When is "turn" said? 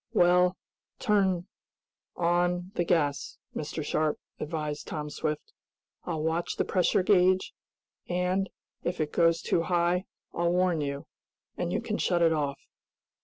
0.97-1.45